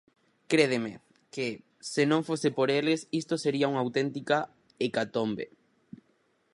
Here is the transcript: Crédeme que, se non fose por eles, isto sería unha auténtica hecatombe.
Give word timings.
Crédeme 0.51 0.93
que, 1.33 1.47
se 1.93 2.03
non 2.11 2.21
fose 2.27 2.49
por 2.57 2.67
eles, 2.79 2.99
isto 3.21 3.35
sería 3.43 3.69
unha 3.71 3.83
auténtica 3.85 4.37
hecatombe. 4.85 5.45